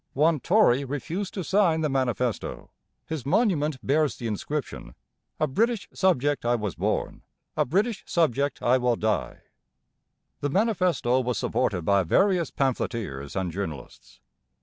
[0.13, 2.71] One Tory refused to sign the manifesto:
[3.05, 4.95] his monument bears the inscription,
[5.39, 7.21] 'A British subject I was born,
[7.55, 9.41] a British subject I will die.'
[10.39, 14.19] The manifesto was supported by various pamphleteers and journalists.